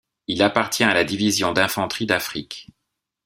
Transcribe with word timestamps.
Il 0.25 0.41
appartient 0.41 0.83
à 0.83 0.95
la 0.95 1.03
Division 1.03 1.53
d'Infanterie 1.53 2.07
d'Afrique. 2.07 2.71